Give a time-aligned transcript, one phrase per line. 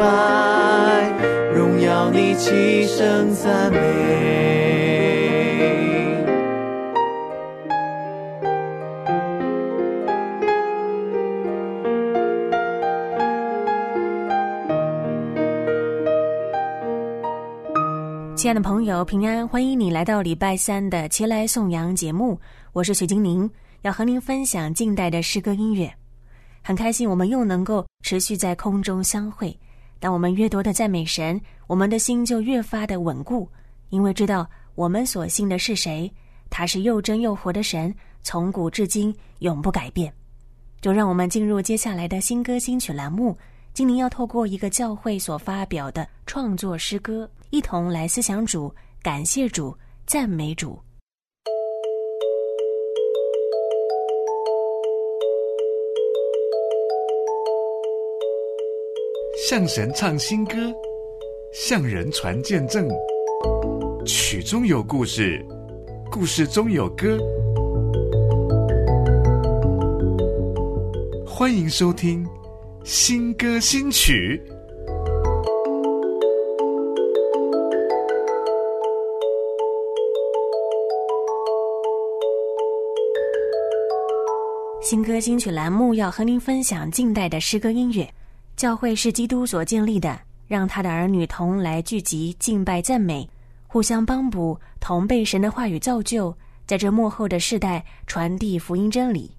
[0.00, 1.12] 拜，
[1.54, 3.78] 荣耀你，齐声赞美。
[18.34, 19.46] 亲爱的朋友，平安！
[19.46, 22.40] 欢迎你来到礼拜三的《齐来颂扬》节目，
[22.72, 23.48] 我是许精灵，
[23.82, 25.92] 要和您分享近代的诗歌音乐。
[26.62, 29.54] 很开心，我们又能够持续在空中相会。
[30.00, 33.48] 当我们越多的赞美神，我们的心就越发的稳固，
[33.90, 36.12] 因为知道我们所信的是谁，
[36.48, 40.12] 他是又真又活的神，从古至今永不改变。
[40.80, 43.36] 就让我们进入接下来的新歌新曲栏目。
[43.72, 49.76] 今年要透过一个教会所发表的创作诗歌，一同来思想主、感谢主、
[50.06, 50.76] 赞美主。
[59.50, 60.54] 向神唱新歌，
[61.52, 62.88] 向人传见证。
[64.06, 65.44] 曲中有故事，
[66.08, 67.18] 故事中有歌。
[71.26, 72.24] 欢迎收听
[72.84, 74.40] 新歌新曲。
[84.80, 88.08] 新歌新曲栏目要和您分享近代的诗歌音乐。
[88.60, 93.26] 教会是基督所建立的，让他的儿女同来聚集敬拜赞美，
[93.66, 99.30] 互相帮补，同被神的话语造就，在这幕后的世代传递福音真理。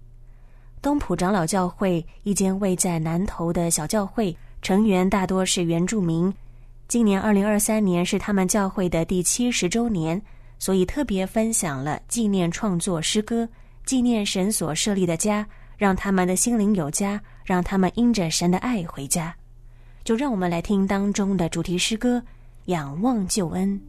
[0.82, 6.34] 东浦长老教会一间位在南头的小教会，成员大多是原住民。
[6.88, 10.20] 今年二零二三年是他们教会的第七十周年，
[10.58, 13.48] 所以特别分享了纪念创作诗歌，
[13.86, 19.36] 纪念神所设立的家，让他们的心灵有家，让他们因着神的爱回家。
[20.04, 22.18] 就让我们来听当中的主题诗歌
[22.66, 23.80] 《仰望救恩》。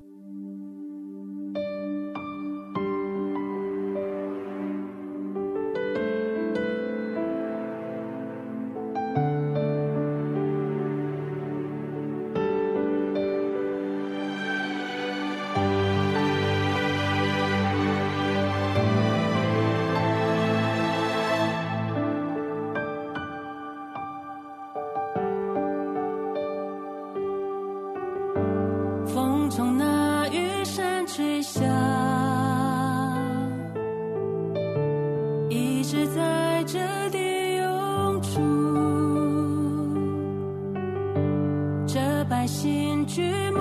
[42.43, 43.52] 这百姓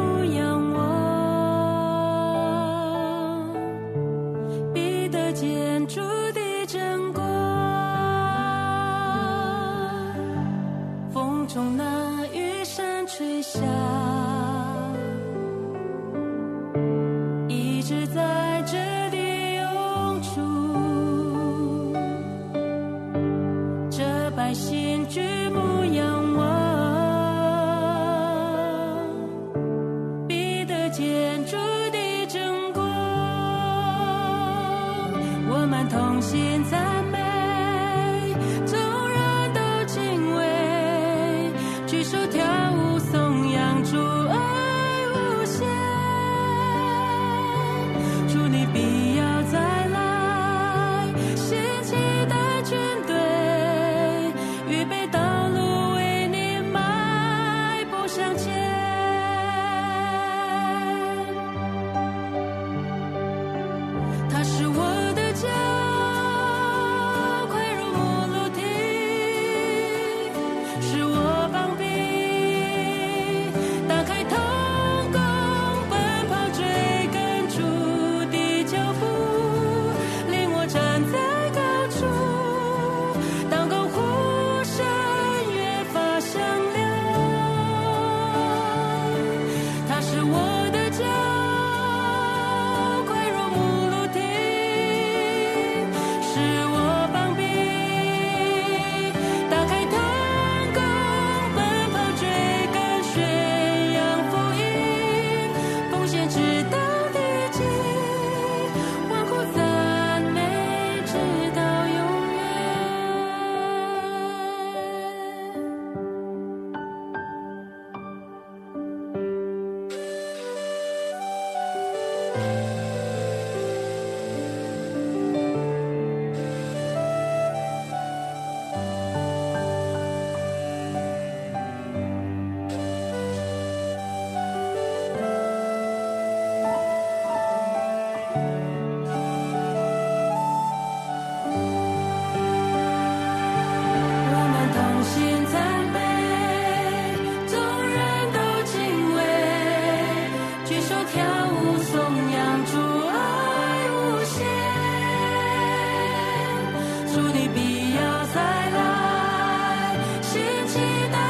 [160.81, 161.20] Te.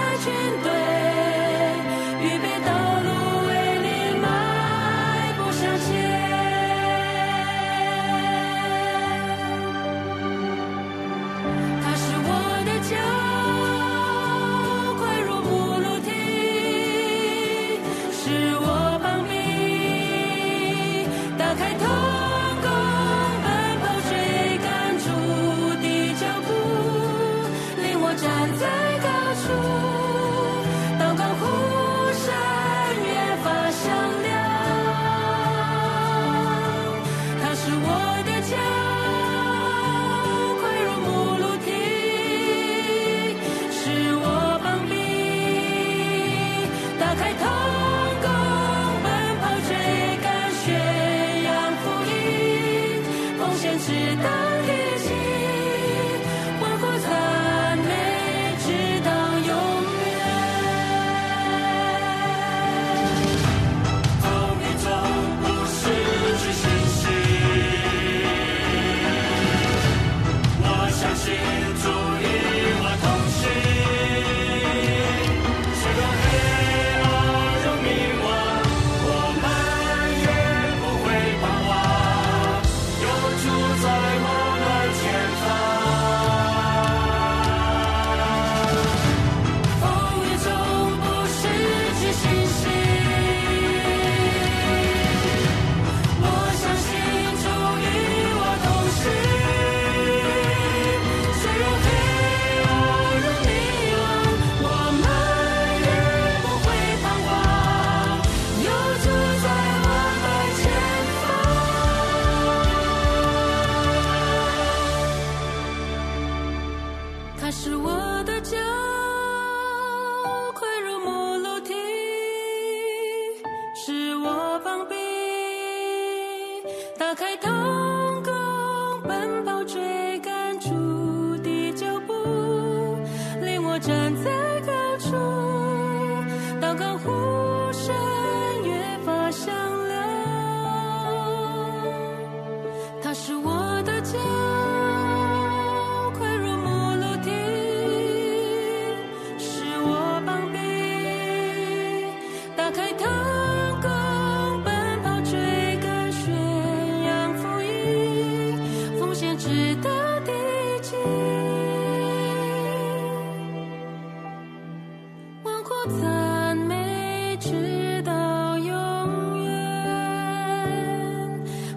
[165.84, 169.52] 呼赞美直到永远，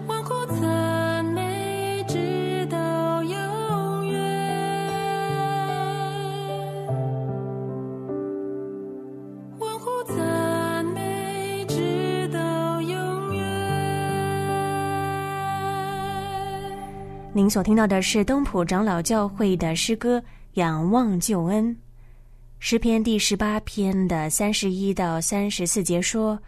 [0.05, 4.21] 欢呼赞美直到永远。
[9.57, 13.43] 欢呼赞美直到永远。
[17.33, 20.21] 您所听到的是东普长老教会的诗歌，
[20.53, 21.75] 仰望救恩。
[22.59, 26.39] 诗篇第十八篇的三十一到三十四节说：“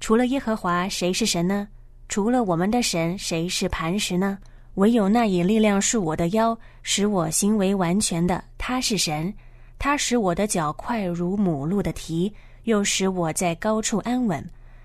[0.00, 1.68] 除了耶和华，谁是神呢？
[2.08, 4.38] 除了我们的神，谁是磐石呢？
[4.76, 9.32] 唯有那以力量束我的腰，使我行为完全的，他是神。
[9.78, 12.32] 他使我的脚快如母鹿的蹄，
[12.64, 14.42] 又使我在高处安稳。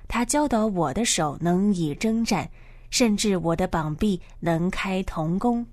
[0.10, 2.50] 他教导我的手能以征战，
[2.90, 5.66] 甚至我的膀臂能开铜弓。”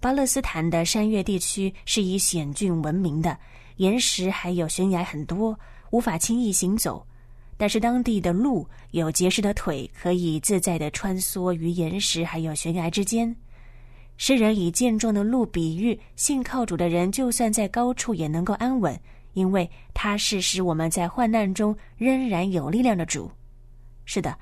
[0.00, 3.36] 巴勒斯坦的山岳地区是以险峻闻名的，
[3.78, 5.58] 岩石还有悬崖很多，
[5.90, 7.04] 无法轻易行走。
[7.56, 13.34] 但是当地的鹿有结实的腿，可以自在地穿梭于岩石还有悬崖之间。
[14.16, 18.96] 诗人以健壮的鹿比喻信靠主的人，就算在高处也能够安稳，
[19.32, 23.30] 因为他是使我们在患难中仍然有力量的主。
[24.04, 24.36] 是的。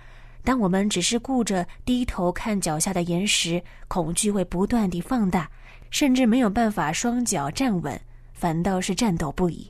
[0.44, 5.50] 当我们只是顾着低头看脚下的岩石，恐惧会不断地放大，
[5.90, 8.00] 甚至没有办法双脚站稳，
[8.36, 9.68] 反倒是颤抖不已。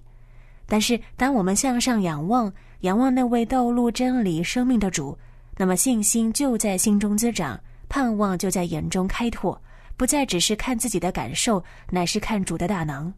[0.66, 5.16] 但是，当我们向上仰望，仰望那位道路、真理、生命的主，
[5.56, 7.58] 那么信心就在心中滋长，
[7.88, 9.58] 盼望就在眼中开拓，
[9.96, 13.10] 不再只是看自己的感受，乃是看主的大能。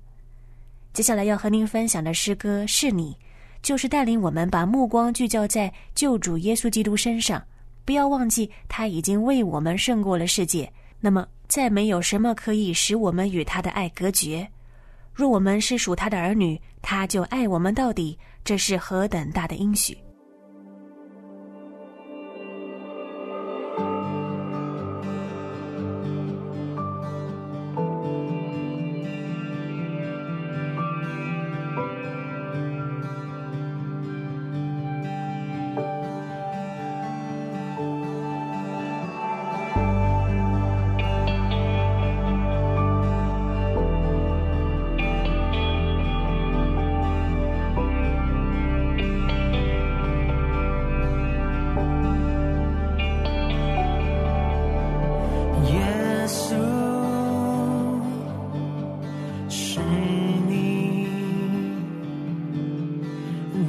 [0.93, 3.17] 接下来要和您分享的诗歌是你。
[3.61, 7.43] 就是带领我们把目光聚焦在救主耶稣基督身上，
[7.85, 10.73] 不要忘记他已经为我们胜过了世界。
[11.01, 14.49] 那么，再没有什么可以使我们与他的爱隔绝。
[15.19, 19.99] 若我们是属他的儿女，他就爱我们到底，这是何等大的应许！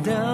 [0.04, 0.29] 道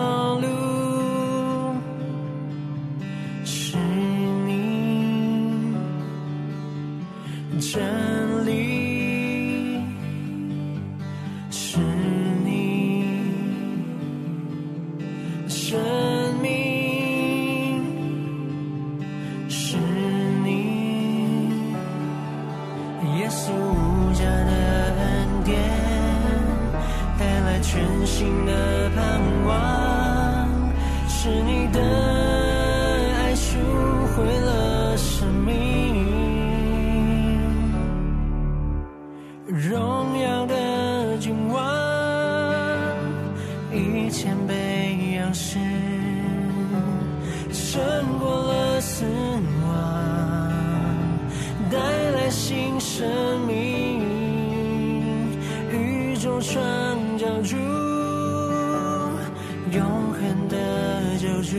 [52.98, 53.06] 生
[53.46, 54.00] 命，
[55.70, 56.56] 宇宙创
[57.18, 57.58] 造主，
[59.70, 59.84] 永
[60.14, 60.56] 恒的
[61.20, 61.58] 救主，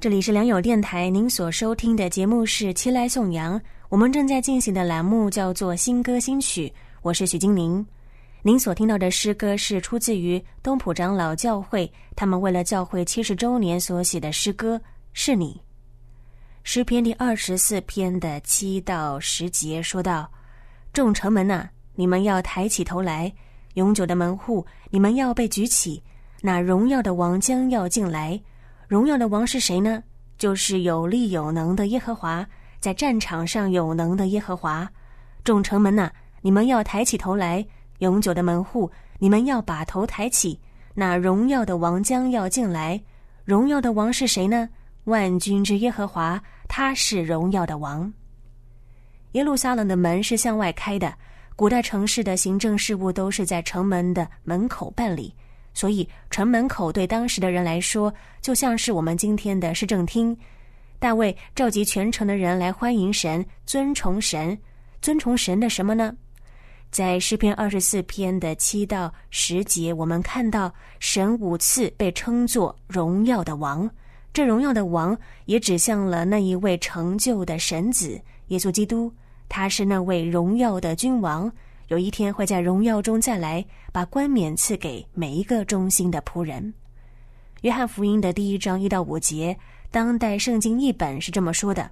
[0.00, 3.56] 这里是良友电台，您所收听的节目是《七来颂扬》，
[3.88, 7.86] 我们正在进行的栏目叫做“新歌新曲”，我是许金玲。
[8.42, 14.76] 您所听到的诗歌是出自于东浦长老教会，他们为了教会七十周年所写的诗歌
[15.12, 15.60] 《是你》。
[16.64, 20.28] 诗篇第二十四篇的七到十节说道
[20.92, 23.32] ：“众城门呐、你们要抬起头来；
[23.74, 26.02] 永久的门户，你们要被举起。
[26.40, 28.40] 那荣耀的王将要进来。
[28.88, 30.02] 荣耀的王是谁呢？
[30.38, 32.44] 就是有力有能的耶和华，
[32.80, 34.90] 在战场上有能的耶和华。
[35.44, 37.64] 众城门呐、你们要抬起头来；
[37.98, 40.58] 永久的门户，你们要把头抬起。
[40.94, 43.00] 那荣耀的王将要进来。
[43.44, 44.68] 荣耀的王是谁呢？
[45.04, 48.12] 万军之耶和华，他是荣耀的王。
[49.32, 51.14] 耶路撒冷的门是向外开的，
[51.54, 55.34] 古代城市的行政事务都是在城门的门口办理，
[55.74, 60.36] 所以城门口对当时的人来说，就像是我们今天的市政厅。
[60.98, 64.56] 大卫召集全城的人来欢迎神，尊崇神，
[65.00, 66.14] 尊崇神的什么呢？
[66.90, 73.90] 在诗篇二十四篇的七到十节，我们看到神五次被称作荣耀的王。
[74.32, 79.12] 这荣耀的王也指向了那一位成就的神子耶稣基督，
[79.54, 81.52] 他是那位荣耀的君王，
[81.88, 83.62] 有一天会在荣耀中再来，
[83.92, 86.72] 把冠冕赐给每一个忠心的仆人。
[87.60, 89.54] 约翰福音的第一章一到五节，
[89.90, 91.90] 当代圣经译本是这么说的：“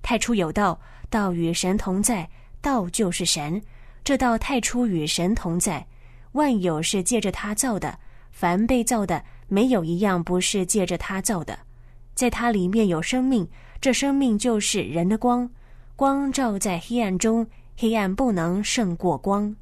[0.00, 2.26] 太初有道，道与神同在，
[2.62, 3.60] 道就是神。
[4.02, 5.86] 这道太初与神同在，
[6.32, 7.98] 万有是借着他造的，
[8.32, 11.58] 凡被造的。”没有一样不是借着他造的，
[12.14, 13.46] 在它里面有生命，
[13.78, 15.50] 这生命就是人的光，
[15.98, 17.44] 光照在黑暗中，
[17.76, 19.52] 黑暗不能胜过光。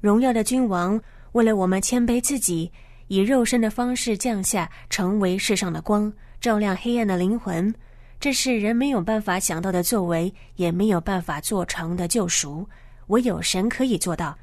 [0.00, 2.70] 荣耀的君王为了我们谦卑自己，
[3.08, 7.74] 以肉身的方式降下，成为世上的光，照亮黑暗的灵魂。
[8.20, 12.64] 这是人没有办法想到的作为，也没有办法做成的救赎，
[13.08, 14.38] 唯有神可以做到，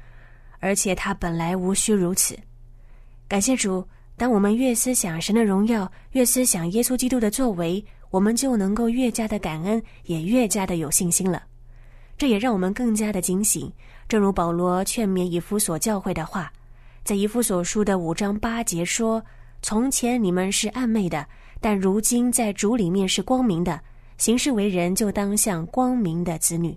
[0.58, 2.38] 而且他本来无需如此。
[3.26, 3.82] 感谢主。
[4.14, 11.44] 当我们越思想神的荣耀，越思想耶稣基督的作为，我们就能够越加的感恩，也越加的有信心了。
[12.18, 13.72] 这也让我们更加的警醒。
[14.08, 16.52] 正如保罗劝勉以夫所教会的话，
[17.04, 19.24] 在以夫所书的五章八节说
[19.62, 21.24] ：“从前你们是暧昧的，
[21.60, 23.80] 但如今在主里面是光明的。
[24.18, 26.76] 行事为人，就当像光明的子女。”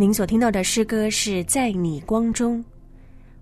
[0.00, 2.64] 您所听到的诗歌是在你光中。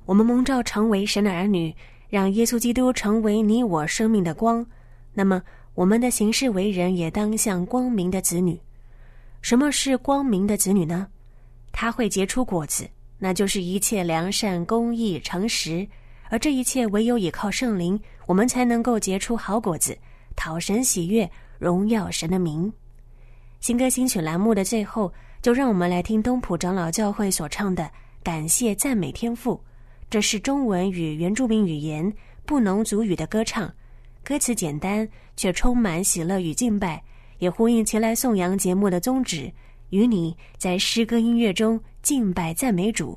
[0.06, 1.74] 我们蒙召成为神的儿女，
[2.08, 4.64] 让耶稣基督成为你我生命的光。
[5.12, 5.42] 那么，
[5.74, 8.58] 我们的行事为人也当像光明的子女。
[9.42, 11.06] 什么是光明的子女呢？
[11.72, 12.88] 他会结出果子，
[13.18, 15.86] 那就是一切良善、公义、诚实。
[16.30, 19.94] 而这一切唯有依靠圣灵，我们才能够结出好果子，
[20.34, 22.72] 讨神喜悦，荣耀神的名。
[23.60, 25.12] 新歌新曲栏目的最后，
[25.46, 27.84] 就让我们来听东普长老教会所唱的
[28.20, 29.54] 《感谢赞美天赋》。
[30.10, 32.12] 这是中文与原住民语言
[32.44, 33.72] 布农族语的歌唱，
[34.24, 37.00] 歌词简单却充满喜乐与敬拜，
[37.38, 39.48] 也呼应前来颂扬节目的宗旨，
[39.90, 43.16] 与你在诗歌音乐中敬拜赞美主。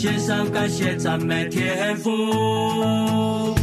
[0.00, 3.59] 献上感谢赞美天赋。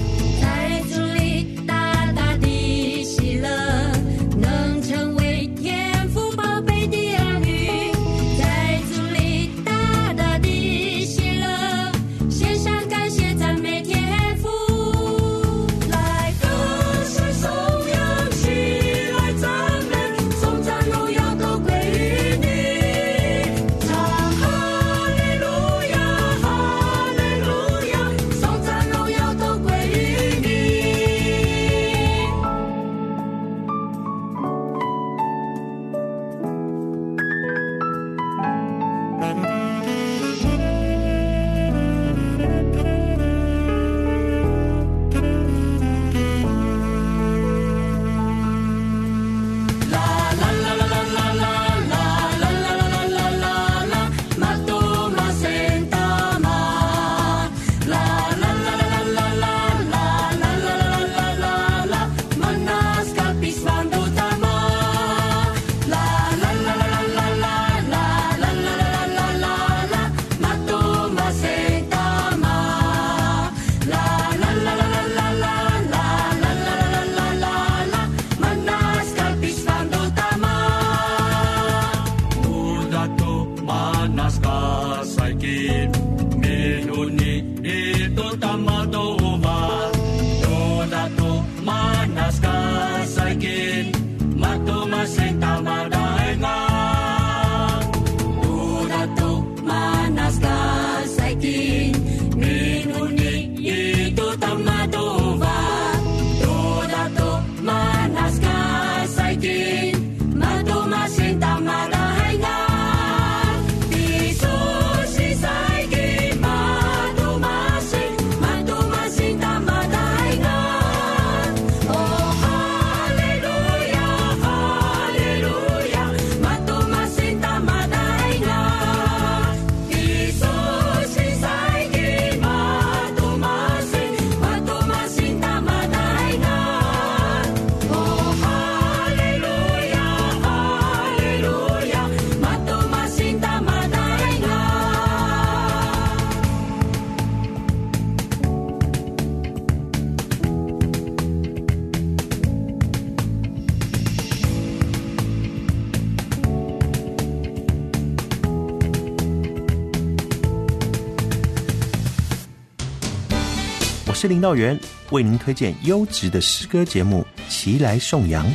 [164.27, 164.77] 是林道元，
[165.11, 168.45] 为您推荐优质的诗歌节目《齐来颂扬》。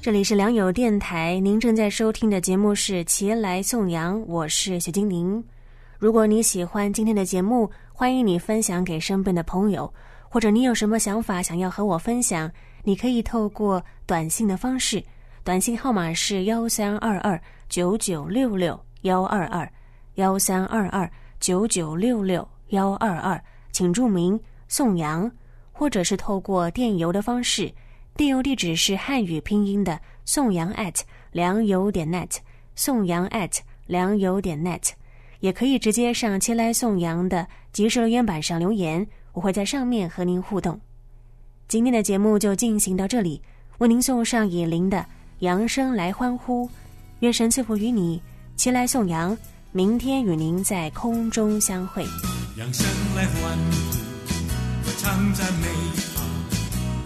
[0.00, 5.42] 这里是良友电台，您正在收听的节目是《齐来颂扬》，我是雪精灵。
[5.98, 9.92] 如果你喜欢今天的节目，欢迎你分享给身边的朋友，
[10.28, 12.48] 或者你有什么想法想要和我分享，
[12.84, 15.02] 你可以透过短信的方式，
[15.42, 19.68] 短信号码是幺三二二九九六六幺二二
[20.14, 23.40] 幺三二二九九六六幺二二，
[23.72, 25.30] 请注明宋阳，
[25.72, 27.72] 或者是透过电邮的方式。
[28.16, 31.00] 电邮地址是汉语拼音的宋阳 at
[31.32, 32.36] 良友点 net，
[32.74, 34.90] 宋阳 at 良友点 net，
[35.40, 40.78] 也可以直接上“前来颂扬”的即时留言板上留言，我会在上面和您互动。
[41.66, 43.40] 今天的节目就进行到这里，
[43.78, 44.98] 为您送上以琳的
[45.38, 46.66] 《扬声来欢呼》，
[47.20, 48.20] 愿神赐福于你，
[48.56, 49.36] 前来颂扬，
[49.72, 52.04] 明天与您在空中相会。
[52.60, 53.96] 扬声来欢呼，
[54.84, 55.66] 我唱赞美
[56.14, 56.20] 他，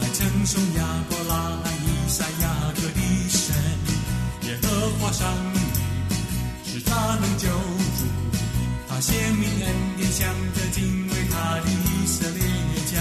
[0.01, 3.55] 来称颂亚伯拉罕、以撒、雅各的神。
[4.49, 5.61] 耶和华上帝
[6.73, 8.05] 是他能救主，
[8.89, 12.43] 他显明恩典，向着敬畏他的以色列
[12.93, 12.99] 家。